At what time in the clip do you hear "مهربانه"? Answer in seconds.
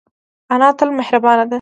0.93-1.43